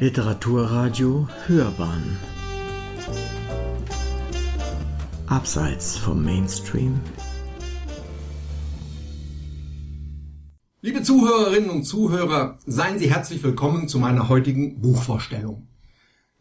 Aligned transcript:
Literaturradio 0.00 1.26
Hörbahn 1.48 2.16
Abseits 5.26 5.96
vom 5.96 6.24
Mainstream 6.24 7.00
Liebe 10.82 11.02
Zuhörerinnen 11.02 11.70
und 11.70 11.82
Zuhörer, 11.82 12.60
seien 12.64 13.00
Sie 13.00 13.10
herzlich 13.10 13.42
willkommen 13.42 13.88
zu 13.88 13.98
meiner 13.98 14.28
heutigen 14.28 14.80
Buchvorstellung. 14.80 15.66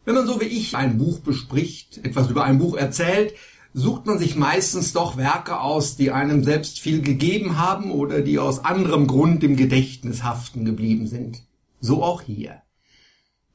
Wenn 0.06 0.14
man 0.14 0.28
so 0.28 0.40
wie 0.40 0.46
ich 0.46 0.78
ein 0.78 1.00
Buch 1.00 1.22
bespricht, 1.22 2.06
etwas 2.06 2.30
über 2.30 2.44
ein 2.44 2.60
Buch 2.60 2.78
erzählt, 2.78 3.34
sucht 3.74 4.06
man 4.06 4.20
sich 4.20 4.36
meistens 4.36 4.94
doch 4.94 5.18
Werke 5.18 5.60
aus, 5.60 5.96
die 5.96 6.12
einem 6.12 6.44
selbst 6.44 6.80
viel 6.80 7.02
gegeben 7.02 7.58
haben 7.58 7.90
oder 7.90 8.22
die 8.22 8.38
aus 8.38 8.64
anderem 8.64 9.08
Grund 9.08 9.44
im 9.44 9.56
Gedächtnis 9.56 10.22
haften 10.22 10.64
geblieben 10.64 11.08
sind. 11.08 11.40
So 11.80 12.04
auch 12.04 12.22
hier. 12.22 12.62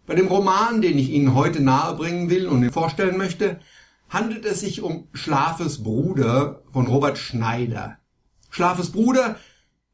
Bei 0.06 0.14
dem 0.14 0.26
Roman, 0.26 0.82
den 0.82 0.98
ich 0.98 1.10
Ihnen 1.10 1.34
heute 1.34 1.62
nahebringen 1.62 2.28
will 2.28 2.48
und 2.48 2.70
vorstellen 2.72 3.16
möchte, 3.16 3.60
handelt 4.08 4.44
es 4.44 4.60
sich 4.60 4.82
um 4.82 5.08
Schlafes 5.12 5.82
Bruder 5.82 6.62
von 6.72 6.86
Robert 6.86 7.18
Schneider. 7.18 7.98
Schlafes 8.50 8.90
Bruder, 8.90 9.36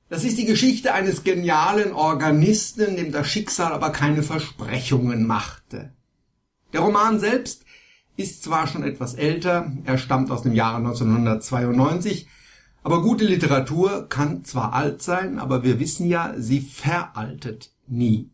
das 0.09 0.25
ist 0.25 0.39
die 0.39 0.47
Geschichte 0.47 0.95
eines 0.95 1.25
genialen 1.25 1.93
Organisten, 1.93 2.97
dem 2.97 3.13
das 3.13 3.29
Schicksal 3.29 3.73
aber 3.73 3.91
keine 3.91 4.23
Versprechungen 4.23 5.27
machte. 5.27 5.93
Der 6.73 6.81
Roman 6.81 7.21
selbst 7.21 7.65
ist 8.17 8.43
zwar 8.43 8.67
schon 8.67 8.83
etwas 8.83 9.15
älter, 9.15 9.71
er 9.85 9.99
stammt 9.99 10.31
aus 10.31 10.43
dem 10.43 10.55
Jahre 10.55 10.79
1992, 10.79 12.27
aber 12.83 13.03
gute 13.03 13.25
Literatur 13.25 14.09
kann 14.09 14.45
zwar 14.45 14.73
alt 14.73 15.03
sein, 15.03 15.39
aber 15.39 15.63
wir 15.63 15.79
wissen 15.79 16.09
ja, 16.09 16.35
sie 16.39 16.61
veraltet 16.61 17.73
nie. 17.87 18.31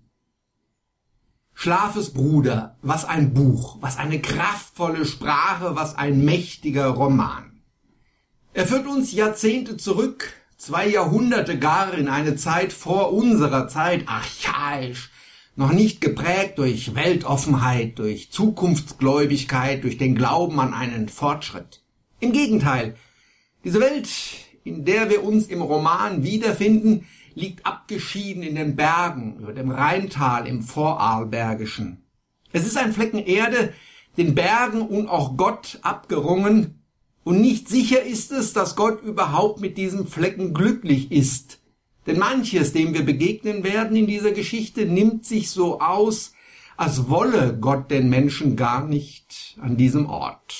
Schlafes 1.54 2.12
Bruder, 2.12 2.76
was 2.82 3.04
ein 3.04 3.32
Buch, 3.32 3.78
was 3.80 3.96
eine 3.96 4.20
kraftvolle 4.20 5.06
Sprache, 5.06 5.76
was 5.76 5.96
ein 5.96 6.24
mächtiger 6.24 6.88
Roman. 6.88 7.62
Er 8.52 8.66
führt 8.66 8.86
uns 8.86 9.12
Jahrzehnte 9.12 9.76
zurück, 9.76 10.32
zwei 10.56 10.88
Jahrhunderte 10.88 11.58
gar 11.58 11.94
in 11.94 12.08
eine 12.08 12.36
Zeit 12.36 12.72
vor 12.72 13.12
unserer 13.12 13.68
Zeit, 13.68 14.08
archaisch, 14.08 15.10
noch 15.56 15.72
nicht 15.72 16.00
geprägt 16.00 16.58
durch 16.58 16.94
Weltoffenheit, 16.94 17.98
durch 17.98 18.32
Zukunftsgläubigkeit, 18.32 19.84
durch 19.84 19.98
den 19.98 20.16
Glauben 20.16 20.58
an 20.58 20.74
einen 20.74 21.08
Fortschritt. 21.08 21.82
Im 22.20 22.32
Gegenteil, 22.32 22.96
diese 23.62 23.80
Welt, 23.80 24.08
in 24.64 24.84
der 24.84 25.10
wir 25.10 25.22
uns 25.22 25.46
im 25.46 25.62
Roman 25.62 26.24
wiederfinden, 26.24 27.06
liegt 27.34 27.66
abgeschieden 27.66 28.42
in 28.42 28.54
den 28.54 28.76
Bergen, 28.76 29.38
über 29.40 29.52
dem 29.52 29.70
Rheintal 29.70 30.46
im 30.46 30.62
Vorarlbergischen. 30.62 32.04
Es 32.52 32.66
ist 32.66 32.76
ein 32.76 32.92
Flecken 32.92 33.18
Erde, 33.18 33.72
den 34.16 34.34
Bergen 34.34 34.82
und 34.82 35.08
auch 35.08 35.36
Gott 35.36 35.78
abgerungen, 35.82 36.80
und 37.24 37.40
nicht 37.40 37.68
sicher 37.68 38.02
ist 38.02 38.32
es, 38.32 38.52
dass 38.52 38.76
Gott 38.76 39.02
überhaupt 39.02 39.60
mit 39.60 39.78
diesem 39.78 40.06
Flecken 40.06 40.52
glücklich 40.52 41.10
ist. 41.10 41.58
Denn 42.06 42.18
manches, 42.18 42.74
dem 42.74 42.92
wir 42.92 43.02
begegnen 43.02 43.64
werden 43.64 43.96
in 43.96 44.06
dieser 44.06 44.32
Geschichte, 44.32 44.84
nimmt 44.84 45.24
sich 45.24 45.50
so 45.50 45.80
aus, 45.80 46.34
als 46.76 47.08
wolle 47.08 47.56
Gott 47.58 47.90
den 47.90 48.10
Menschen 48.10 48.56
gar 48.56 48.86
nicht 48.86 49.56
an 49.60 49.78
diesem 49.78 50.06
Ort. 50.06 50.54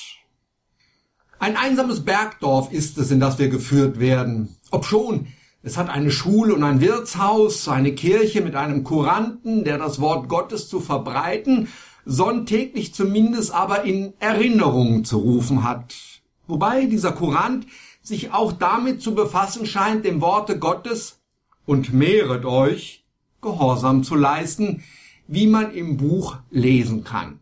Ein 1.39 1.57
einsames 1.59 2.05
Bergdorf 2.05 2.73
ist 2.73 2.97
es, 2.97 3.11
in 3.11 3.21
das 3.21 3.39
wir 3.39 3.49
geführt 3.49 4.01
werden, 4.01 4.57
obschon 4.71 5.27
es 5.65 5.79
hat 5.79 5.89
eine 5.89 6.11
Schule 6.11 6.55
und 6.55 6.63
ein 6.63 6.83
Wirtshaus, 6.83 7.69
eine 7.69 7.95
Kirche 7.95 8.43
mit 8.43 8.55
einem 8.55 8.85
Kuranten, 8.85 9.65
der 9.65 9.79
das 9.79 9.99
Wort 9.99 10.29
Gottes 10.29 10.69
zu 10.69 10.79
verbreiten, 10.79 11.69
sonntäglich 12.05 12.93
zumindest 12.93 13.55
aber 13.55 13.85
in 13.85 14.13
Erinnerung 14.21 15.05
zu 15.05 15.17
rufen 15.17 15.65
hat. 15.65 15.95
Wobei 16.47 16.85
dieser 16.85 17.13
Kurant 17.13 17.67
sich 18.03 18.35
auch 18.35 18.53
damit 18.53 19.01
zu 19.01 19.15
befassen 19.15 19.65
scheint, 19.65 20.05
dem 20.05 20.21
Worte 20.21 20.59
Gottes 20.59 21.21
und 21.65 21.95
mehret 21.95 22.45
euch 22.45 23.07
Gehorsam 23.41 24.05
zu 24.05 24.17
leisten, 24.17 24.85
wie 25.29 25.47
man 25.47 25.73
im 25.73 25.97
Buch 25.97 26.37
lesen 26.51 27.05
kann. 27.05 27.41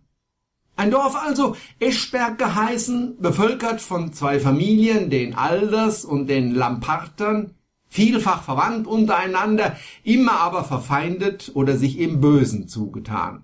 Ein 0.77 0.93
Dorf 0.93 1.17
also, 1.17 1.57
Eschberg 1.81 2.39
geheißen, 2.39 3.17
bevölkert 3.19 3.81
von 3.81 4.13
zwei 4.13 4.39
Familien, 4.39 5.11
den 5.11 5.35
Alders 5.35 6.05
und 6.05 6.29
den 6.29 6.55
Lampartern, 6.55 7.55
vielfach 7.93 8.43
verwandt 8.43 8.87
untereinander, 8.87 9.77
immer 10.03 10.41
aber 10.41 10.65
verfeindet 10.65 11.51
oder 11.53 11.77
sich 11.77 11.99
im 11.99 12.23
Bösen 12.23 12.67
zugetan. 12.67 13.43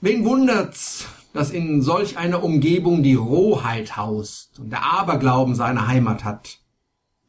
Wen 0.00 0.24
wundert's, 0.24 1.06
dass 1.34 1.50
in 1.50 1.82
solch 1.82 2.16
einer 2.16 2.42
Umgebung 2.42 3.02
die 3.02 3.14
Rohheit 3.14 3.98
haust 3.98 4.58
und 4.58 4.70
der 4.70 4.84
Aberglauben 4.84 5.54
seine 5.54 5.86
Heimat 5.88 6.24
hat? 6.24 6.60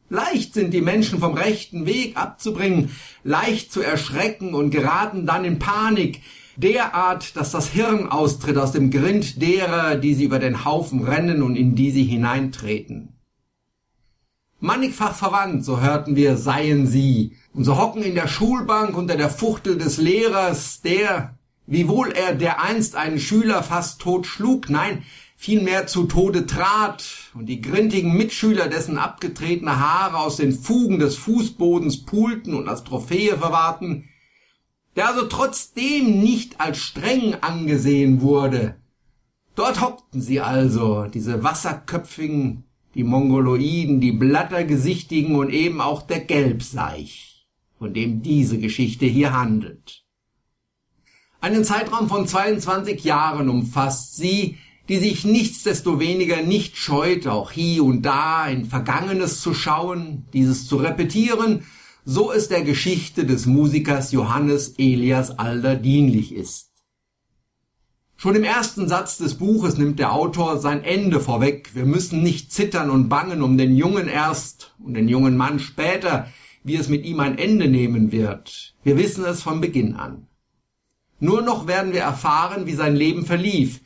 Leicht 0.08 0.54
sind 0.54 0.72
die 0.72 0.80
Menschen 0.80 1.18
vom 1.18 1.34
rechten 1.34 1.84
Weg 1.84 2.16
abzubringen, 2.16 2.90
leicht 3.22 3.70
zu 3.70 3.82
erschrecken 3.82 4.54
und 4.54 4.70
geraten 4.70 5.26
dann 5.26 5.44
in 5.44 5.58
Panik, 5.58 6.22
derart, 6.56 7.36
dass 7.36 7.50
das 7.50 7.68
Hirn 7.68 8.08
austritt 8.08 8.56
aus 8.56 8.72
dem 8.72 8.90
Grind 8.90 9.42
derer, 9.42 9.96
die 9.96 10.14
sie 10.14 10.24
über 10.24 10.38
den 10.38 10.64
Haufen 10.64 11.04
rennen 11.04 11.42
und 11.42 11.56
in 11.56 11.74
die 11.74 11.90
sie 11.90 12.04
hineintreten 12.04 13.13
mannigfach 14.64 15.14
verwandt, 15.14 15.64
so 15.64 15.80
hörten 15.80 16.16
wir, 16.16 16.36
seien 16.36 16.86
sie, 16.86 17.36
und 17.52 17.64
so 17.64 17.78
hocken 17.78 18.02
in 18.02 18.14
der 18.14 18.28
Schulbank 18.28 18.96
unter 18.96 19.16
der 19.16 19.28
Fuchtel 19.28 19.76
des 19.76 19.98
Lehrers, 19.98 20.80
der, 20.80 21.38
wiewohl 21.66 22.12
er 22.12 22.34
dereinst 22.34 22.96
einen 22.96 23.20
Schüler 23.20 23.62
fast 23.62 24.00
tot 24.00 24.26
schlug, 24.26 24.70
nein, 24.70 25.04
vielmehr 25.36 25.86
zu 25.86 26.04
Tode 26.04 26.46
trat. 26.46 27.04
Und 27.34 27.46
die 27.46 27.60
grintigen 27.60 28.16
Mitschüler, 28.16 28.68
dessen 28.68 28.96
abgetretene 28.96 29.78
Haare 29.78 30.16
aus 30.16 30.36
den 30.36 30.52
Fugen 30.52 30.98
des 30.98 31.16
Fußbodens 31.16 32.04
pulten 32.06 32.54
und 32.54 32.66
als 32.66 32.84
Trophäe 32.84 33.36
verwahrten, 33.36 34.08
der 34.96 35.08
also 35.08 35.26
trotzdem 35.26 36.20
nicht 36.20 36.60
als 36.60 36.78
streng 36.78 37.36
angesehen 37.42 38.22
wurde. 38.22 38.76
Dort 39.54 39.82
hockten 39.82 40.22
sie 40.22 40.40
also, 40.40 41.04
diese 41.04 41.44
wasserköpfigen, 41.44 42.64
die 42.94 43.04
Mongoloiden, 43.04 44.00
die 44.00 44.12
Blattergesichtigen 44.12 45.36
und 45.36 45.50
eben 45.50 45.80
auch 45.80 46.02
der 46.02 46.20
Gelbseich, 46.20 47.46
von 47.78 47.92
dem 47.92 48.22
diese 48.22 48.58
Geschichte 48.58 49.06
hier 49.06 49.32
handelt. 49.32 50.04
Einen 51.40 51.64
Zeitraum 51.64 52.08
von 52.08 52.26
22 52.26 53.04
Jahren 53.04 53.48
umfasst 53.48 54.16
sie, 54.16 54.56
die 54.88 54.98
sich 54.98 55.24
nichtsdestoweniger 55.24 56.42
nicht 56.42 56.76
scheut, 56.76 57.26
auch 57.26 57.50
hier 57.50 57.84
und 57.84 58.02
da 58.02 58.46
in 58.48 58.66
Vergangenes 58.66 59.40
zu 59.40 59.54
schauen, 59.54 60.26
dieses 60.32 60.66
zu 60.66 60.76
repetieren, 60.76 61.64
so 62.04 62.32
es 62.32 62.48
der 62.48 62.62
Geschichte 62.62 63.24
des 63.24 63.46
Musikers 63.46 64.12
Johannes 64.12 64.74
Elias 64.78 65.38
Alder 65.38 65.74
dienlich 65.74 66.34
ist. 66.34 66.73
Schon 68.16 68.36
im 68.36 68.44
ersten 68.44 68.88
Satz 68.88 69.18
des 69.18 69.34
Buches 69.34 69.76
nimmt 69.76 69.98
der 69.98 70.12
Autor 70.12 70.58
sein 70.58 70.82
Ende 70.82 71.20
vorweg. 71.20 71.70
Wir 71.74 71.84
müssen 71.84 72.22
nicht 72.22 72.52
zittern 72.52 72.90
und 72.90 73.08
bangen 73.08 73.42
um 73.42 73.58
den 73.58 73.76
Jungen 73.76 74.08
erst 74.08 74.74
und 74.82 74.94
den 74.94 75.08
jungen 75.08 75.36
Mann 75.36 75.58
später, 75.58 76.28
wie 76.62 76.76
es 76.76 76.88
mit 76.88 77.04
ihm 77.04 77.20
ein 77.20 77.36
Ende 77.36 77.68
nehmen 77.68 78.12
wird. 78.12 78.74
Wir 78.82 78.96
wissen 78.96 79.24
es 79.24 79.42
von 79.42 79.60
Beginn 79.60 79.94
an. 79.94 80.26
Nur 81.20 81.42
noch 81.42 81.66
werden 81.66 81.92
wir 81.92 82.00
erfahren, 82.00 82.66
wie 82.66 82.74
sein 82.74 82.96
Leben 82.96 83.26
verlief. 83.26 83.80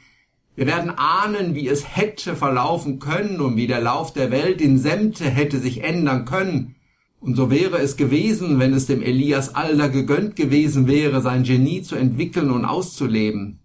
Wir 0.55 0.67
werden 0.67 0.91
ahnen, 0.91 1.55
wie 1.55 1.69
es 1.69 1.97
hätte 1.97 2.35
verlaufen 2.35 2.99
können 2.99 3.41
und 3.41 3.57
wie 3.57 3.67
der 3.67 3.81
Lauf 3.81 4.13
der 4.13 4.31
Welt 4.31 4.61
in 4.61 4.79
Sämte 4.79 5.25
hätte 5.25 5.59
sich 5.59 5.85
ändern 5.85 6.25
können. 6.25 6.75
Und 7.21 7.37
so 7.37 7.51
wäre 7.51 7.79
es 7.79 7.97
gewesen, 7.97 8.59
wenn 8.59 8.73
es 8.73 8.87
dem 8.87 9.03
Elias 9.03 9.55
Alder 9.55 9.89
gegönnt 9.89 10.37
gewesen 10.37 10.87
wäre, 10.87 11.21
sein 11.21 11.43
Genie 11.43 11.83
zu 11.83 11.97
entwickeln 11.97 12.51
und 12.51 12.65
auszuleben. 12.65 13.61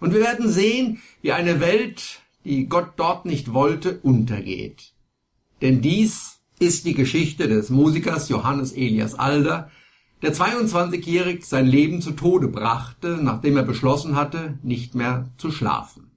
Und 0.00 0.12
wir 0.12 0.20
werden 0.20 0.50
sehen, 0.50 1.00
wie 1.22 1.32
eine 1.32 1.60
Welt, 1.60 2.20
die 2.44 2.66
Gott 2.66 2.92
dort 2.96 3.24
nicht 3.24 3.52
wollte, 3.52 3.98
untergeht. 4.02 4.92
Denn 5.62 5.80
dies 5.80 6.40
ist 6.58 6.84
die 6.86 6.94
Geschichte 6.94 7.48
des 7.48 7.70
Musikers 7.70 8.28
Johannes 8.28 8.72
Elias 8.72 9.14
Alder, 9.14 9.70
der 10.22 10.34
22-jährig 10.34 11.44
sein 11.44 11.66
Leben 11.66 12.00
zu 12.00 12.12
Tode 12.12 12.48
brachte, 12.48 13.18
nachdem 13.20 13.56
er 13.56 13.62
beschlossen 13.62 14.16
hatte, 14.16 14.58
nicht 14.62 14.94
mehr 14.94 15.28
zu 15.36 15.50
schlafen. 15.50 16.10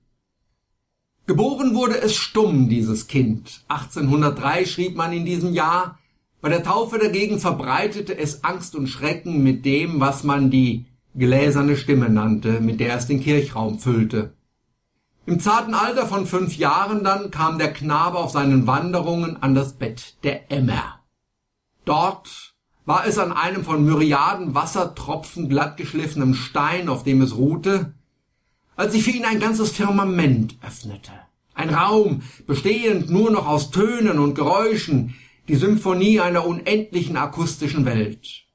Geboren 1.28 1.76
wurde 1.76 2.02
es 2.02 2.16
stumm, 2.16 2.70
dieses 2.70 3.08
Kind. 3.08 3.64
1803 3.68 4.66
schrieb 4.66 4.96
man 4.96 5.14
in 5.14 5.26
diesem 5.26 5.54
Jahr, 5.54 6.00
bei 6.42 6.50
der 6.50 6.64
Taufe 6.64 6.98
dagegen 6.98 7.40
verbreitete 7.40 8.18
es 8.18 8.44
Angst 8.46 8.74
und 8.74 8.88
Schrecken 8.88 9.44
mit 9.44 9.66
dem, 9.66 10.00
was 10.00 10.24
man 10.24 10.50
die 10.50 10.86
gläserne 11.16 11.76
Stimme 11.76 12.10
nannte, 12.10 12.62
mit 12.62 12.80
der 12.80 12.96
es 12.96 13.08
den 13.08 13.22
Kirchraum 13.22 13.80
füllte. 13.80 14.34
Im 15.26 15.40
zarten 15.40 15.74
Alter 15.74 16.08
von 16.08 16.26
fünf 16.26 16.58
Jahren 16.58 17.04
dann 17.04 17.32
kam 17.32 17.60
der 17.60 17.72
Knabe 17.72 18.18
auf 18.18 18.32
seinen 18.32 18.68
Wanderungen 18.68 19.42
an 19.42 19.54
das 19.54 19.74
Bett 19.74 20.18
der 20.24 20.52
Emmer. 20.52 21.00
Dort, 21.86 22.50
War 22.90 23.06
es 23.06 23.20
an 23.20 23.32
einem 23.32 23.64
von 23.64 23.86
Myriaden 23.86 24.56
Wassertropfen 24.56 25.48
glattgeschliffenem 25.48 26.34
Stein, 26.34 26.90
auf 26.90 27.04
dem 27.04 27.22
es 27.22 27.38
ruhte? 27.38 27.94
Als 28.76 28.94
sich 28.94 29.04
für 29.04 29.12
ihn 29.12 29.26
ein 29.26 29.40
ganzes 29.40 29.74
Firmament 29.74 30.58
öffnete. 30.66 31.12
Ein 31.54 31.72
Raum, 31.72 32.24
bestehend 32.48 33.12
nur 33.12 33.30
noch 33.30 33.46
aus 33.46 33.70
Tönen 33.70 34.18
und 34.18 34.34
Geräuschen, 34.34 35.14
die 35.48 35.54
Symphonie 35.54 36.20
einer 36.20 36.48
unendlichen 36.48 37.16
akustischen 37.16 37.86
Welt. 37.86 38.48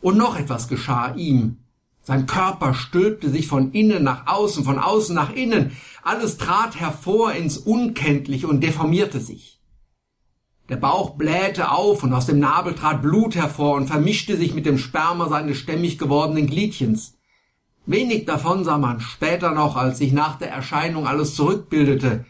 Und 0.00 0.16
noch 0.16 0.38
etwas 0.38 0.68
geschah 0.68 1.14
ihm. 1.14 1.58
Sein 2.02 2.26
Körper 2.26 2.74
stülpte 2.74 3.28
sich 3.30 3.46
von 3.46 3.72
innen 3.72 4.02
nach 4.02 4.26
außen, 4.26 4.64
von 4.64 4.78
außen 4.78 5.14
nach 5.14 5.32
innen. 5.32 5.76
Alles 6.02 6.38
trat 6.38 6.80
hervor 6.80 7.32
ins 7.32 7.58
Unkenntliche 7.58 8.48
und 8.48 8.62
deformierte 8.62 9.20
sich. 9.20 9.60
Der 10.70 10.76
Bauch 10.76 11.10
blähte 11.10 11.72
auf 11.72 12.02
und 12.04 12.14
aus 12.14 12.26
dem 12.26 12.38
Nabel 12.38 12.74
trat 12.74 13.02
Blut 13.02 13.34
hervor 13.34 13.74
und 13.74 13.88
vermischte 13.88 14.36
sich 14.36 14.54
mit 14.54 14.66
dem 14.66 14.78
Sperma 14.78 15.28
seines 15.28 15.58
stämmig 15.58 15.98
gewordenen 15.98 16.46
Gliedchens. 16.46 17.18
Wenig 17.86 18.24
davon 18.24 18.64
sah 18.64 18.78
man 18.78 19.00
später 19.00 19.52
noch, 19.52 19.76
als 19.76 19.98
sich 19.98 20.12
nach 20.12 20.38
der 20.38 20.50
Erscheinung 20.50 21.08
alles 21.08 21.34
zurückbildete. 21.34 22.24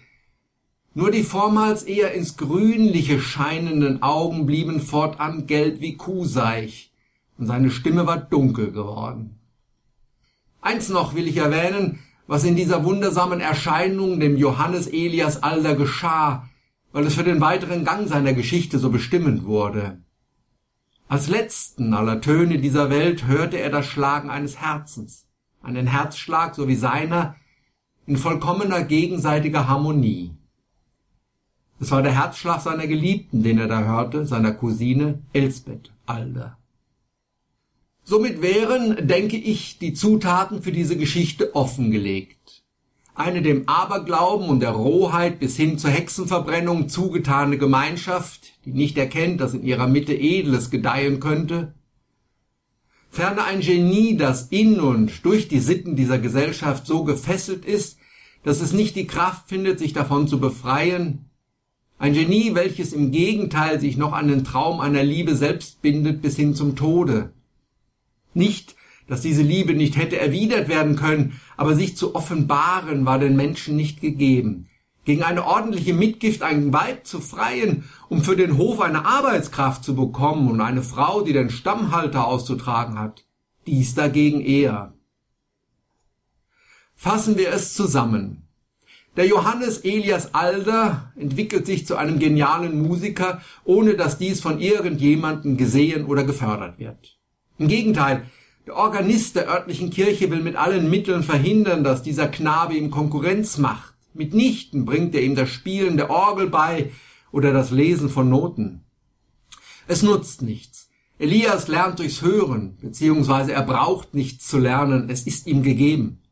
Nur 0.94 1.10
die 1.10 1.22
vormals 1.22 1.82
eher 1.82 2.14
ins 2.14 2.36
Grünliche 2.36 3.20
scheinenden 3.20 4.02
Augen 4.02 4.46
blieben 4.46 4.80
fortan 4.80 5.46
gelb 5.46 5.80
wie 5.80 5.96
Kuhseich, 5.96 6.89
und 7.40 7.46
seine 7.46 7.70
Stimme 7.70 8.06
war 8.06 8.18
dunkel 8.18 8.70
geworden. 8.70 9.40
Eins 10.60 10.90
noch 10.90 11.14
will 11.14 11.26
ich 11.26 11.38
erwähnen, 11.38 12.00
was 12.26 12.44
in 12.44 12.54
dieser 12.54 12.84
wundersamen 12.84 13.40
Erscheinung 13.40 14.20
dem 14.20 14.36
Johannes 14.36 14.86
Elias 14.86 15.42
Alder 15.42 15.74
geschah, 15.74 16.48
weil 16.92 17.06
es 17.06 17.14
für 17.14 17.24
den 17.24 17.40
weiteren 17.40 17.84
Gang 17.84 18.06
seiner 18.06 18.34
Geschichte 18.34 18.78
so 18.78 18.90
bestimmend 18.90 19.46
wurde. 19.46 20.02
Als 21.08 21.28
letzten 21.28 21.94
aller 21.94 22.20
Töne 22.20 22.58
dieser 22.58 22.90
Welt 22.90 23.26
hörte 23.26 23.58
er 23.58 23.70
das 23.70 23.86
Schlagen 23.86 24.30
eines 24.30 24.58
Herzens, 24.58 25.26
einen 25.62 25.86
Herzschlag 25.86 26.54
so 26.54 26.68
wie 26.68 26.76
seiner, 26.76 27.36
in 28.06 28.18
vollkommener 28.18 28.84
gegenseitiger 28.84 29.66
Harmonie. 29.66 30.34
Es 31.80 31.90
war 31.90 32.02
der 32.02 32.12
Herzschlag 32.12 32.60
seiner 32.60 32.86
Geliebten, 32.86 33.42
den 33.42 33.58
er 33.58 33.66
da 33.66 33.80
hörte, 33.80 34.26
seiner 34.26 34.52
Cousine 34.52 35.22
Elsbeth 35.32 35.90
Alder. 36.04 36.59
Somit 38.10 38.42
wären, 38.42 39.06
denke 39.06 39.36
ich, 39.36 39.78
die 39.78 39.94
Zutaten 39.94 40.64
für 40.64 40.72
diese 40.72 40.96
Geschichte 40.96 41.54
offengelegt. 41.54 42.64
Eine 43.14 43.40
dem 43.40 43.68
Aberglauben 43.68 44.48
und 44.48 44.58
der 44.58 44.72
Rohheit 44.72 45.38
bis 45.38 45.56
hin 45.56 45.78
zur 45.78 45.90
Hexenverbrennung 45.90 46.88
zugetane 46.88 47.56
Gemeinschaft, 47.56 48.54
die 48.64 48.72
nicht 48.72 48.98
erkennt, 48.98 49.40
dass 49.40 49.54
in 49.54 49.62
ihrer 49.62 49.86
Mitte 49.86 50.12
Edles 50.12 50.70
gedeihen 50.70 51.20
könnte, 51.20 51.72
ferner 53.10 53.44
ein 53.44 53.60
Genie, 53.60 54.16
das 54.16 54.48
in 54.48 54.80
und 54.80 55.24
durch 55.24 55.46
die 55.46 55.60
Sitten 55.60 55.94
dieser 55.94 56.18
Gesellschaft 56.18 56.88
so 56.88 57.04
gefesselt 57.04 57.64
ist, 57.64 57.96
dass 58.42 58.60
es 58.60 58.72
nicht 58.72 58.96
die 58.96 59.06
Kraft 59.06 59.48
findet, 59.48 59.78
sich 59.78 59.92
davon 59.92 60.26
zu 60.26 60.40
befreien, 60.40 61.26
ein 61.96 62.14
Genie, 62.14 62.56
welches 62.56 62.92
im 62.92 63.12
Gegenteil 63.12 63.78
sich 63.78 63.96
noch 63.96 64.14
an 64.14 64.26
den 64.26 64.42
Traum 64.42 64.80
einer 64.80 65.04
Liebe 65.04 65.36
selbst 65.36 65.80
bindet 65.80 66.22
bis 66.22 66.34
hin 66.34 66.56
zum 66.56 66.74
Tode. 66.74 67.30
Nicht, 68.34 68.76
dass 69.06 69.20
diese 69.20 69.42
Liebe 69.42 69.74
nicht 69.74 69.96
hätte 69.96 70.18
erwidert 70.18 70.68
werden 70.68 70.96
können, 70.96 71.40
aber 71.56 71.74
sich 71.74 71.96
zu 71.96 72.14
offenbaren 72.14 73.04
war 73.04 73.18
den 73.18 73.34
Menschen 73.36 73.76
nicht 73.76 74.00
gegeben. 74.00 74.68
Gegen 75.04 75.22
eine 75.24 75.44
ordentliche 75.44 75.94
Mitgift 75.94 76.42
ein 76.42 76.72
Weib 76.72 77.06
zu 77.06 77.20
freien, 77.20 77.84
um 78.08 78.22
für 78.22 78.36
den 78.36 78.56
Hof 78.56 78.80
eine 78.80 79.06
Arbeitskraft 79.06 79.82
zu 79.82 79.96
bekommen 79.96 80.48
und 80.48 80.60
eine 80.60 80.82
Frau, 80.82 81.22
die 81.22 81.32
den 81.32 81.50
Stammhalter 81.50 82.26
auszutragen 82.26 82.98
hat, 82.98 83.24
dies 83.66 83.94
dagegen 83.94 84.40
eher. 84.40 84.92
Fassen 86.94 87.36
wir 87.36 87.50
es 87.50 87.74
zusammen. 87.74 88.46
Der 89.16 89.26
Johannes 89.26 89.78
Elias 89.78 90.34
Alder 90.34 91.12
entwickelt 91.16 91.66
sich 91.66 91.86
zu 91.86 91.96
einem 91.96 92.18
genialen 92.18 92.80
Musiker, 92.80 93.40
ohne 93.64 93.94
dass 93.94 94.18
dies 94.18 94.40
von 94.40 94.60
irgendjemandem 94.60 95.56
gesehen 95.56 96.04
oder 96.04 96.22
gefördert 96.24 96.78
wird. 96.78 97.19
Im 97.60 97.68
Gegenteil, 97.68 98.24
der 98.66 98.74
Organist 98.74 99.36
der 99.36 99.46
örtlichen 99.46 99.90
Kirche 99.90 100.30
will 100.30 100.40
mit 100.40 100.56
allen 100.56 100.88
Mitteln 100.88 101.22
verhindern, 101.22 101.84
dass 101.84 102.02
dieser 102.02 102.26
Knabe 102.26 102.74
ihm 102.74 102.90
Konkurrenz 102.90 103.58
macht. 103.58 103.92
Mitnichten 104.14 104.86
bringt 104.86 105.14
er 105.14 105.20
ihm 105.20 105.34
das 105.34 105.50
Spielen 105.50 105.98
der 105.98 106.08
Orgel 106.08 106.48
bei 106.48 106.90
oder 107.32 107.52
das 107.52 107.70
Lesen 107.70 108.08
von 108.08 108.30
Noten. 108.30 108.80
Es 109.86 110.02
nutzt 110.02 110.40
nichts. 110.40 110.88
Elias 111.18 111.68
lernt 111.68 111.98
durchs 111.98 112.22
Hören, 112.22 112.78
beziehungsweise 112.80 113.52
er 113.52 113.62
braucht 113.62 114.14
nichts 114.14 114.48
zu 114.48 114.56
lernen, 114.56 115.10
es 115.10 115.26
ist 115.26 115.46
ihm 115.46 115.62
gegeben. 115.62 116.22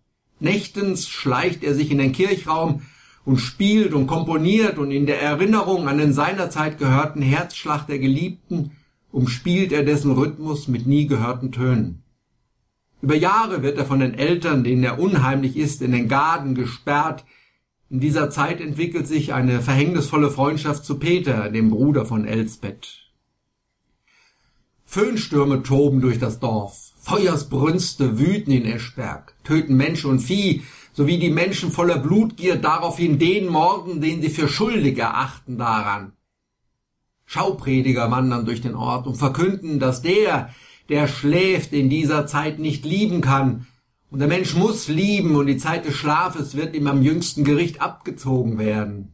Nächtens 0.41 1.11
schleicht 1.11 1.63
er 1.63 1.75
sich 1.75 1.91
in 1.91 1.99
den 1.99 2.13
Kirchraum 2.13 2.81
und 3.27 3.37
spielt 3.37 3.93
und 3.93 4.07
komponiert 4.07 4.79
und 4.79 4.91
in 4.91 5.05
der 5.05 5.21
Erinnerung 5.21 5.89
an 5.89 5.99
den 5.99 6.15
seinerzeit 6.15 6.79
gehörten 6.79 7.21
Herzschlag 7.21 7.87
der 7.87 7.99
Geliebten 7.99 8.71
umspielt 9.13 9.73
er 9.73 9.85
dessen 9.85 10.13
Rhythmus 10.13 10.69
mit 10.69 10.87
nie 10.87 11.07
gehörten 11.07 11.53
Tönen. 11.53 12.03
Über 13.01 13.15
Jahre 13.15 13.63
wird 13.63 13.79
er 13.79 13.87
von 13.87 14.01
den 14.01 14.15
Eltern, 14.15 14.65
denen 14.65 14.83
er 14.83 14.99
unheimlich 14.99 15.57
ist, 15.57 15.83
in 15.83 15.93
den 15.93 16.09
Garten 16.09 16.55
gesperrt. 16.55 17.25
In 17.91 18.01
dieser 18.01 18.31
Zeit 18.31 18.61
entwickelt 18.61 19.07
sich 19.07 19.33
eine 19.33 19.61
verhängnisvolle 19.61 20.31
Freundschaft 20.31 20.85
zu 20.85 20.99
Peter, 20.99 21.49
dem 21.49 21.71
Bruder 21.71 22.05
von 22.07 22.27
Elsbeth. 22.27 23.09
Föhnstürme 24.85 25.63
toben 25.63 26.01
durch 26.01 26.19
das 26.19 26.41
Dorf. 26.41 26.93
Feuersbrünste 27.01 28.19
wüten 28.19 28.51
in 28.51 28.67
Eschberg, 28.67 29.35
töten 29.45 29.77
Mensch 29.77 30.05
und 30.05 30.19
Vieh, 30.19 30.63
sowie 30.93 31.19
die 31.19 31.31
Menschen 31.31 31.71
voller 31.71 31.99
Blutgier 31.99 32.57
daraufhin 32.57 33.19
den 33.19 33.49
morden, 33.49 34.01
den 34.01 34.21
sie 34.21 34.29
für 34.31 34.49
schuldig 34.49 34.99
erachten 34.99 35.57
daran. 35.57 36.13
Schauprediger 37.31 38.11
wandern 38.11 38.47
durch 38.47 38.63
den 38.63 38.75
Ort 38.75 39.07
und 39.07 39.17
verkünden, 39.17 39.79
dass 39.79 40.01
der, 40.01 40.49
der 40.89 41.07
schläft, 41.07 41.75
in 41.75 41.91
dieser 41.91 42.27
Zeit 42.27 42.59
nicht 42.59 42.87
lieben 42.87 43.21
kann. 43.21 43.67
Und 44.11 44.21
der 44.21 44.29
Mensch 44.29 44.55
muss 44.55 44.89
lieben 44.89 45.37
und 45.37 45.47
die 45.47 45.59
Zeit 45.59 45.85
des 45.85 45.95
Schlafes 45.95 46.57
wird 46.57 46.75
ihm 46.75 46.87
am 46.87 47.03
jüngsten 47.03 47.45
Gericht 47.45 47.83
abgezogen 47.83 48.59
werden. 48.59 49.13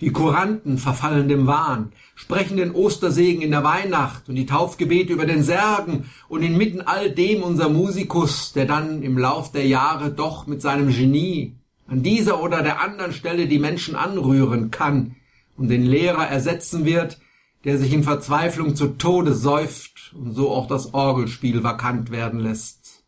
Die 0.00 0.12
Kuranten 0.12 0.78
verfallen 0.78 1.26
dem 1.26 1.48
Wahn, 1.48 1.90
sprechen 2.14 2.58
den 2.58 2.70
Ostersegen 2.70 3.42
in 3.42 3.50
der 3.50 3.64
Weihnacht 3.64 4.28
und 4.28 4.36
die 4.36 4.46
Taufgebete 4.46 5.12
über 5.12 5.26
den 5.26 5.42
Särgen 5.42 6.08
und 6.28 6.44
inmitten 6.44 6.82
all 6.82 7.10
dem 7.10 7.42
unser 7.42 7.68
Musikus, 7.70 8.52
der 8.52 8.66
dann 8.66 9.02
im 9.02 9.18
Lauf 9.18 9.50
der 9.50 9.66
Jahre 9.66 10.12
doch 10.12 10.46
mit 10.46 10.62
seinem 10.62 10.90
Genie 10.90 11.56
an 11.88 12.04
dieser 12.04 12.40
oder 12.40 12.62
der 12.62 12.80
anderen 12.80 13.12
Stelle 13.12 13.48
die 13.48 13.58
Menschen 13.58 13.96
anrühren 13.96 14.70
kann 14.70 15.16
und 15.56 15.68
den 15.68 15.82
Lehrer 15.82 16.28
ersetzen 16.28 16.84
wird, 16.84 17.18
der 17.66 17.78
sich 17.78 17.92
in 17.92 18.04
Verzweiflung 18.04 18.76
zu 18.76 18.96
Tode 18.96 19.34
säuft 19.34 20.14
und 20.14 20.34
so 20.34 20.52
auch 20.52 20.68
das 20.68 20.94
Orgelspiel 20.94 21.64
vakant 21.64 22.12
werden 22.12 22.38
lässt. 22.38 23.02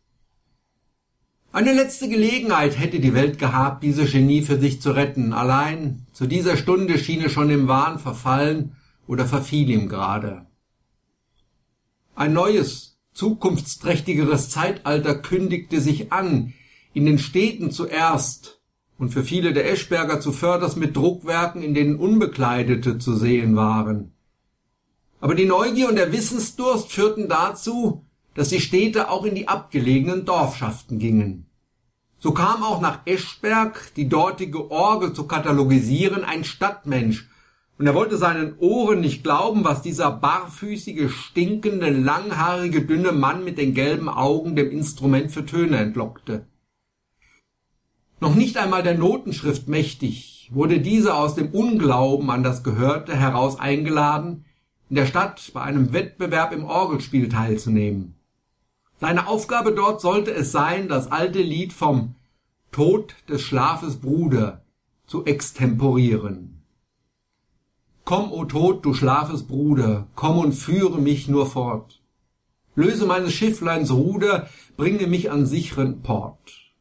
Eine 1.53 1.71
letzte 1.71 2.09
Gelegenheit 2.09 2.77
hätte 2.77 2.99
die 2.99 3.13
Welt 3.13 3.39
gehabt, 3.39 3.83
diese 3.83 4.03
Genie 4.03 4.41
für 4.41 4.59
sich 4.59 4.81
zu 4.81 4.91
retten. 4.91 5.31
Allein 5.31 6.05
zu 6.11 6.27
dieser 6.27 6.57
Stunde 6.57 6.99
schien 6.99 7.23
es 7.23 7.31
schon 7.31 7.49
im 7.49 7.69
Wahn 7.69 7.99
verfallen 7.99 8.75
oder 9.07 9.25
verfiel 9.25 9.69
ihm 9.69 9.87
gerade. 9.87 10.45
Ein 12.13 12.33
neues, 12.33 12.99
zukunftsträchtigeres 13.13 14.49
Zeitalter 14.49 15.15
kündigte 15.15 15.79
sich 15.79 16.11
an, 16.11 16.53
in 16.93 17.05
den 17.05 17.17
Städten 17.17 17.71
zuerst 17.71 18.59
und 18.97 19.11
für 19.11 19.23
viele 19.23 19.53
der 19.53 19.71
Eschberger 19.71 20.19
zuvörderst 20.19 20.75
mit 20.75 20.97
Druckwerken, 20.97 21.63
in 21.63 21.73
denen 21.73 21.95
Unbekleidete 21.95 22.97
zu 22.97 23.15
sehen 23.15 23.55
waren. 23.55 24.11
Aber 25.19 25.35
die 25.35 25.45
Neugier 25.45 25.89
und 25.89 25.95
der 25.95 26.11
Wissensdurst 26.11 26.91
führten 26.91 27.27
dazu, 27.27 28.05
dass 28.35 28.49
die 28.49 28.61
Städte 28.61 29.09
auch 29.09 29.25
in 29.25 29.35
die 29.35 29.47
abgelegenen 29.47 30.25
Dorfschaften 30.25 30.99
gingen. 30.99 31.45
So 32.19 32.31
kam 32.31 32.63
auch 32.63 32.81
nach 32.81 32.99
Eschberg, 33.05 33.93
die 33.95 34.09
dortige 34.09 34.71
Orgel 34.71 35.13
zu 35.13 35.25
katalogisieren, 35.25 36.23
ein 36.23 36.43
Stadtmensch, 36.43 37.29
und 37.77 37.87
er 37.87 37.95
wollte 37.95 38.17
seinen 38.17 38.57
Ohren 38.59 38.99
nicht 38.99 39.23
glauben, 39.23 39.63
was 39.63 39.81
dieser 39.81 40.11
barfüßige, 40.11 41.09
stinkende, 41.09 41.89
langhaarige, 41.89 42.81
dünne 42.81 43.13
Mann 43.13 43.45
mit 43.45 43.57
den 43.57 43.73
gelben 43.73 44.09
Augen 44.09 44.57
dem 44.57 44.69
Instrument 44.69 45.31
für 45.31 45.45
Töne 45.45 45.77
entlockte. 45.77 46.45
Noch 48.19 48.35
nicht 48.35 48.57
einmal 48.57 48.83
der 48.83 48.97
Notenschrift 48.97 49.69
mächtig, 49.69 50.49
wurde 50.51 50.81
dieser 50.81 51.17
aus 51.17 51.35
dem 51.35 51.51
Unglauben 51.51 52.29
an 52.29 52.43
das 52.43 52.63
Gehörte 52.63 53.15
heraus 53.15 53.57
eingeladen, 53.57 54.43
in 54.89 54.95
der 54.95 55.05
Stadt 55.05 55.51
bei 55.53 55.61
einem 55.61 55.93
Wettbewerb 55.93 56.51
im 56.51 56.65
Orgelspiel 56.65 57.29
teilzunehmen. 57.29 58.15
Seine 58.99 59.27
Aufgabe 59.27 59.71
dort 59.71 60.01
sollte 60.01 60.31
es 60.31 60.51
sein, 60.51 60.87
das 60.87 61.11
alte 61.11 61.41
Lied 61.41 61.71
vom 61.73 62.15
Tod 62.71 63.15
des 63.29 63.41
Schlafes 63.41 63.97
Bruder 63.97 64.63
zu 65.05 65.25
extemporieren. 65.25 66.61
Komm, 68.03 68.31
o 68.31 68.45
Tod, 68.45 68.83
du 68.83 68.93
schlafes 68.93 69.43
Bruder, 69.43 70.07
komm 70.15 70.39
und 70.39 70.53
führe 70.53 70.99
mich 70.99 71.27
nur 71.27 71.45
fort. 71.45 72.01
Löse 72.75 73.05
meines 73.05 73.33
Schiffleins 73.33 73.91
Ruder, 73.91 74.49
bringe 74.77 75.05
mich 75.05 75.31
an 75.31 75.45
sicheren 75.45 76.01
Port. 76.01 76.73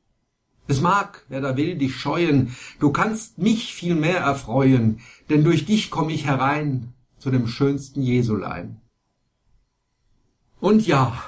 Es 0.67 0.81
mag, 0.81 1.25
wer 1.29 1.41
da 1.41 1.57
will, 1.57 1.77
dich 1.77 1.97
scheuen, 1.97 2.57
du 2.81 2.91
kannst 2.93 3.39
mich 3.39 3.75
viel 3.75 3.95
mehr 3.95 4.21
erfreuen, 4.21 5.01
denn 5.29 5.45
durch 5.45 5.67
dich 5.67 5.91
komm 5.91 6.09
ich 6.11 6.27
herein 6.27 6.95
zu 7.19 7.31
dem 7.31 7.47
schönsten 7.47 8.03
Jesulein. 8.03 8.81
Und 10.61 10.87
ja, 10.87 11.23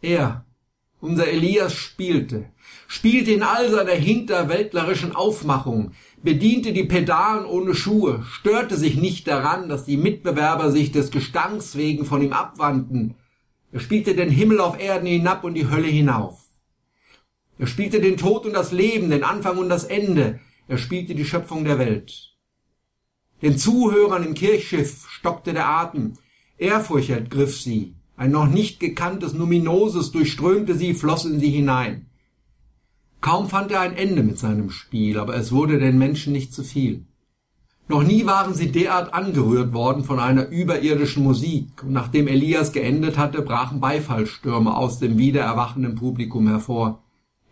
er, 0.00 0.44
unser 1.00 1.28
Elias 1.28 1.74
spielte, 1.74 2.46
spielte 2.86 3.32
in 3.32 3.42
all 3.42 3.70
seiner 3.70 3.92
hinterwäldlerischen 3.92 5.14
Aufmachung, 5.14 5.92
bediente 6.22 6.72
die 6.72 6.84
Pedalen 6.84 7.44
ohne 7.44 7.74
Schuhe, 7.74 8.24
störte 8.28 8.76
sich 8.76 8.96
nicht 8.96 9.26
daran, 9.26 9.68
dass 9.68 9.84
die 9.84 9.96
Mitbewerber 9.96 10.70
sich 10.70 10.92
des 10.92 11.10
Gestanks 11.10 11.76
wegen 11.76 12.04
von 12.04 12.22
ihm 12.22 12.32
abwandten. 12.32 13.14
Er 13.72 13.80
spielte 13.80 14.14
den 14.14 14.30
Himmel 14.30 14.60
auf 14.60 14.80
Erden 14.80 15.06
hinab 15.06 15.44
und 15.44 15.54
die 15.54 15.68
Hölle 15.68 15.88
hinauf. 15.88 16.46
Er 17.58 17.66
spielte 17.66 18.00
den 18.00 18.16
Tod 18.16 18.46
und 18.46 18.52
das 18.52 18.70
Leben, 18.70 19.10
den 19.10 19.24
Anfang 19.24 19.58
und 19.58 19.68
das 19.68 19.84
Ende. 19.84 20.40
Er 20.68 20.78
spielte 20.78 21.14
die 21.14 21.24
Schöpfung 21.24 21.64
der 21.64 21.78
Welt. 21.78 22.35
Den 23.42 23.58
Zuhörern 23.58 24.24
im 24.24 24.34
Kirchschiff 24.34 25.06
stockte 25.10 25.52
der 25.52 25.68
Atem. 25.68 26.14
Ehrfurcht 26.56 27.10
ergriff 27.10 27.60
sie. 27.60 27.94
Ein 28.16 28.30
noch 28.30 28.46
nicht 28.46 28.80
gekanntes 28.80 29.34
Numinoses 29.34 30.10
durchströmte 30.10 30.74
sie, 30.74 30.94
floss 30.94 31.26
in 31.26 31.38
sie 31.38 31.50
hinein. 31.50 32.06
Kaum 33.20 33.48
fand 33.48 33.72
er 33.72 33.80
ein 33.80 33.96
Ende 33.96 34.22
mit 34.22 34.38
seinem 34.38 34.70
Spiel, 34.70 35.18
aber 35.18 35.36
es 35.36 35.52
wurde 35.52 35.78
den 35.78 35.98
Menschen 35.98 36.32
nicht 36.32 36.54
zu 36.54 36.62
viel. 36.62 37.04
Noch 37.88 38.02
nie 38.02 38.26
waren 38.26 38.54
sie 38.54 38.72
derart 38.72 39.14
angerührt 39.14 39.72
worden 39.72 40.02
von 40.02 40.18
einer 40.18 40.48
überirdischen 40.48 41.22
Musik, 41.22 41.82
und 41.82 41.92
nachdem 41.92 42.26
Elias 42.26 42.72
geendet 42.72 43.16
hatte, 43.16 43.42
brachen 43.42 43.80
Beifallstürme 43.80 44.74
aus 44.76 44.98
dem 44.98 45.18
wiedererwachenden 45.18 45.94
Publikum 45.94 46.48
hervor. 46.48 47.02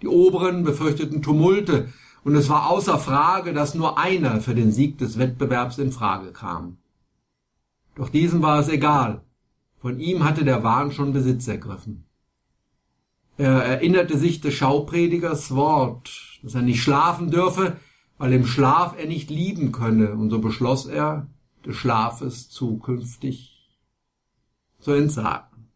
Die 0.02 0.08
Oberen 0.08 0.64
befürchteten 0.64 1.22
Tumulte, 1.22 1.88
und 2.24 2.34
es 2.34 2.48
war 2.48 2.68
außer 2.68 2.98
Frage, 2.98 3.52
dass 3.52 3.74
nur 3.74 3.98
einer 3.98 4.40
für 4.40 4.54
den 4.54 4.72
Sieg 4.72 4.98
des 4.98 5.18
Wettbewerbs 5.18 5.78
in 5.78 5.92
Frage 5.92 6.32
kam. 6.32 6.78
Doch 7.94 8.08
diesem 8.08 8.42
war 8.42 8.58
es 8.58 8.68
egal. 8.68 9.22
Von 9.78 10.00
ihm 10.00 10.24
hatte 10.24 10.44
der 10.44 10.64
Wahn 10.64 10.90
schon 10.90 11.12
Besitz 11.12 11.46
ergriffen. 11.46 12.06
Er 13.36 13.62
erinnerte 13.64 14.16
sich 14.16 14.40
des 14.40 14.54
Schaupredigers 14.54 15.54
Wort, 15.54 16.38
dass 16.42 16.54
er 16.54 16.62
nicht 16.62 16.82
schlafen 16.82 17.30
dürfe, 17.30 17.76
weil 18.16 18.32
im 18.32 18.46
Schlaf 18.46 18.94
er 18.98 19.06
nicht 19.06 19.28
lieben 19.28 19.72
könne, 19.72 20.12
und 20.12 20.30
so 20.30 20.40
beschloss 20.40 20.86
er, 20.86 21.26
des 21.66 21.76
Schlafes 21.76 22.48
zukünftig 22.48 23.78
zu 24.78 24.92
entsagen. 24.92 25.68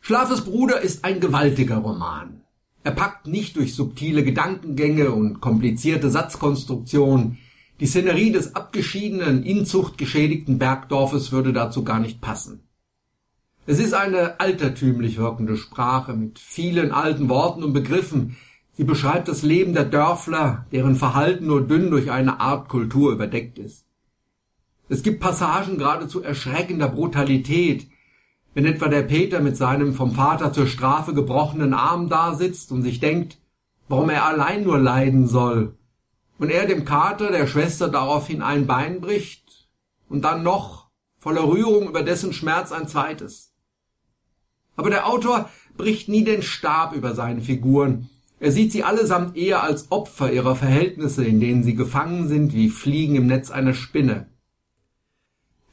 Schlafes 0.00 0.44
Bruder 0.44 0.80
ist 0.80 1.04
ein 1.04 1.20
gewaltiger 1.20 1.76
Roman. 1.76 2.39
Er 2.82 2.92
packt 2.92 3.26
nicht 3.26 3.56
durch 3.56 3.74
subtile 3.74 4.24
Gedankengänge 4.24 5.10
und 5.10 5.40
komplizierte 5.40 6.10
Satzkonstruktionen. 6.10 7.38
Die 7.78 7.86
Szenerie 7.86 8.32
des 8.32 8.54
abgeschiedenen, 8.54 9.42
inzuchtgeschädigten 9.42 10.58
Bergdorfes 10.58 11.32
würde 11.32 11.52
dazu 11.52 11.84
gar 11.84 12.00
nicht 12.00 12.20
passen. 12.20 12.60
Es 13.66 13.78
ist 13.78 13.94
eine 13.94 14.40
altertümlich 14.40 15.18
wirkende 15.18 15.56
Sprache 15.56 16.14
mit 16.14 16.38
vielen 16.38 16.92
alten 16.92 17.28
Worten 17.28 17.62
und 17.62 17.72
Begriffen. 17.72 18.36
Sie 18.72 18.84
beschreibt 18.84 19.28
das 19.28 19.42
Leben 19.42 19.74
der 19.74 19.84
Dörfler, 19.84 20.66
deren 20.72 20.96
Verhalten 20.96 21.46
nur 21.46 21.66
dünn 21.66 21.90
durch 21.90 22.10
eine 22.10 22.40
Art 22.40 22.68
Kultur 22.68 23.12
überdeckt 23.12 23.58
ist. 23.58 23.84
Es 24.88 25.02
gibt 25.02 25.20
Passagen 25.20 25.78
geradezu 25.78 26.22
erschreckender 26.22 26.88
Brutalität, 26.88 27.86
wenn 28.54 28.66
etwa 28.66 28.88
der 28.88 29.02
Peter 29.02 29.40
mit 29.40 29.56
seinem 29.56 29.94
vom 29.94 30.12
Vater 30.12 30.52
zur 30.52 30.66
Strafe 30.66 31.14
gebrochenen 31.14 31.74
Arm 31.74 32.08
dasitzt 32.08 32.72
und 32.72 32.82
sich 32.82 33.00
denkt, 33.00 33.38
warum 33.88 34.10
er 34.10 34.24
allein 34.24 34.64
nur 34.64 34.78
leiden 34.78 35.26
soll, 35.26 35.76
und 36.38 36.50
er 36.50 36.66
dem 36.66 36.86
Kater 36.86 37.30
der 37.30 37.46
Schwester 37.46 37.88
daraufhin 37.88 38.40
ein 38.40 38.66
Bein 38.66 39.02
bricht 39.02 39.68
und 40.08 40.22
dann 40.24 40.42
noch 40.42 40.88
voller 41.18 41.46
Rührung 41.46 41.88
über 41.88 42.02
dessen 42.02 42.32
Schmerz 42.32 42.72
ein 42.72 42.88
zweites. 42.88 43.52
Aber 44.74 44.88
der 44.88 45.06
Autor 45.06 45.50
bricht 45.76 46.08
nie 46.08 46.24
den 46.24 46.42
Stab 46.42 46.94
über 46.94 47.14
seine 47.14 47.42
Figuren. 47.42 48.08
Er 48.38 48.52
sieht 48.52 48.72
sie 48.72 48.84
allesamt 48.84 49.36
eher 49.36 49.62
als 49.62 49.92
Opfer 49.92 50.32
ihrer 50.32 50.56
Verhältnisse, 50.56 51.26
in 51.26 51.40
denen 51.40 51.62
sie 51.62 51.74
gefangen 51.74 52.26
sind 52.26 52.54
wie 52.54 52.70
Fliegen 52.70 53.16
im 53.16 53.26
Netz 53.26 53.50
einer 53.50 53.74
Spinne. 53.74 54.30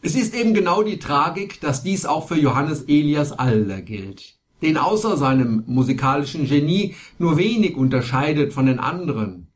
Es 0.01 0.15
ist 0.15 0.35
eben 0.35 0.53
genau 0.53 0.83
die 0.83 0.99
Tragik, 0.99 1.59
dass 1.59 1.83
dies 1.83 2.05
auch 2.05 2.27
für 2.27 2.37
Johannes 2.37 2.83
Elias 2.83 3.31
Aller 3.31 3.81
gilt, 3.81 4.37
den 4.61 4.77
außer 4.77 5.17
seinem 5.17 5.63
musikalischen 5.65 6.47
Genie 6.47 6.95
nur 7.17 7.37
wenig 7.37 7.75
unterscheidet 7.75 8.53
von 8.53 8.67
den 8.67 8.79
anderen. 8.79 9.47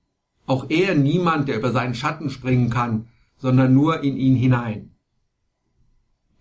Auch 0.48 0.65
er 0.69 0.95
niemand, 0.95 1.48
der 1.48 1.57
über 1.57 1.71
seinen 1.71 1.93
Schatten 1.93 2.29
springen 2.29 2.69
kann, 2.69 3.07
sondern 3.38 3.74
nur 3.74 4.03
in 4.03 4.17
ihn 4.17 4.36
hinein. 4.36 4.95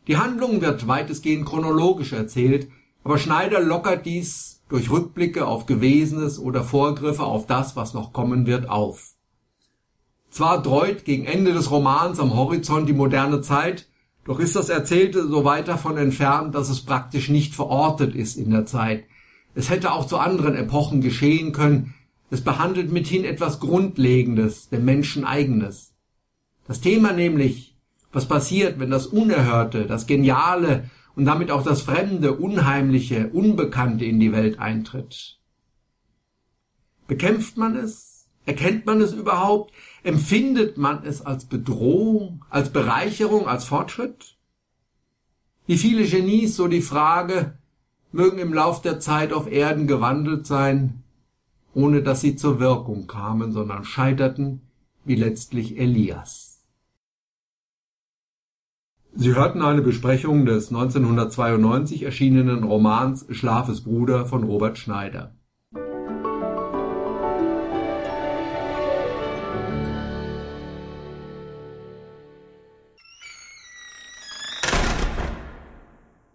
Die 0.06 0.16
Handlung 0.16 0.60
wird 0.62 0.88
weitestgehend 0.88 1.46
chronologisch 1.46 2.12
erzählt, 2.12 2.68
aber 3.04 3.18
Schneider 3.18 3.60
lockert 3.60 4.06
dies 4.06 4.62
durch 4.68 4.90
Rückblicke 4.90 5.46
auf 5.46 5.66
Gewesenes 5.66 6.38
oder 6.38 6.64
Vorgriffe 6.64 7.24
auf 7.24 7.46
das, 7.46 7.76
was 7.76 7.92
noch 7.92 8.12
kommen 8.12 8.46
wird, 8.46 8.68
auf. 8.68 9.14
Zwar 10.30 10.62
dreut 10.62 11.04
gegen 11.04 11.26
Ende 11.26 11.52
des 11.52 11.70
Romans 11.70 12.20
am 12.20 12.34
Horizont 12.34 12.88
die 12.88 12.94
moderne 12.94 13.40
Zeit, 13.40 13.88
doch 14.24 14.38
ist 14.38 14.54
das 14.54 14.68
Erzählte 14.68 15.26
so 15.26 15.44
weit 15.44 15.66
davon 15.66 15.96
entfernt, 15.96 16.54
dass 16.54 16.68
es 16.68 16.84
praktisch 16.84 17.28
nicht 17.28 17.54
verortet 17.54 18.14
ist 18.14 18.36
in 18.36 18.50
der 18.50 18.64
Zeit. 18.64 19.04
Es 19.54 19.70
hätte 19.70 19.92
auch 19.92 20.06
zu 20.06 20.18
anderen 20.18 20.54
Epochen 20.54 21.00
geschehen 21.00 21.52
können. 21.52 21.94
Es 22.30 22.42
behandelt 22.42 22.92
mithin 22.92 23.24
etwas 23.24 23.58
Grundlegendes, 23.58 24.68
dem 24.68 24.84
Menschen 24.84 25.24
eigenes. 25.24 25.94
Das 26.68 26.80
Thema 26.80 27.12
nämlich, 27.12 27.74
was 28.12 28.28
passiert, 28.28 28.78
wenn 28.78 28.90
das 28.90 29.08
Unerhörte, 29.08 29.86
das 29.86 30.06
Geniale 30.06 30.88
und 31.16 31.24
damit 31.24 31.50
auch 31.50 31.64
das 31.64 31.82
Fremde, 31.82 32.34
Unheimliche, 32.34 33.30
Unbekannte 33.32 34.04
in 34.04 34.20
die 34.20 34.32
Welt 34.32 34.60
eintritt. 34.60 35.40
Bekämpft 37.08 37.56
man 37.56 37.74
es? 37.74 38.28
Erkennt 38.46 38.86
man 38.86 39.00
es 39.00 39.12
überhaupt? 39.12 39.72
Empfindet 40.02 40.78
man 40.78 41.04
es 41.04 41.24
als 41.24 41.44
Bedrohung, 41.44 42.44
als 42.48 42.70
Bereicherung, 42.70 43.46
als 43.46 43.64
Fortschritt? 43.64 44.36
Wie 45.66 45.76
viele 45.76 46.04
Genies, 46.04 46.56
so 46.56 46.68
die 46.68 46.80
Frage, 46.80 47.58
mögen 48.12 48.38
im 48.38 48.54
Lauf 48.54 48.82
der 48.82 48.98
Zeit 48.98 49.32
auf 49.32 49.50
Erden 49.50 49.86
gewandelt 49.86 50.46
sein, 50.46 51.02
ohne 51.74 52.02
dass 52.02 52.22
sie 52.22 52.34
zur 52.34 52.58
Wirkung 52.60 53.06
kamen, 53.06 53.52
sondern 53.52 53.84
scheiterten, 53.84 54.62
wie 55.04 55.14
letztlich 55.14 55.78
Elias. 55.78 56.50
Sie 59.12 59.34
hörten 59.34 59.62
eine 59.62 59.82
Besprechung 59.82 60.46
des 60.46 60.68
1992 60.68 62.04
erschienenen 62.04 62.64
Romans 62.64 63.26
Schlafes 63.30 63.82
Bruder 63.82 64.24
von 64.24 64.44
Robert 64.44 64.78
Schneider. 64.78 65.34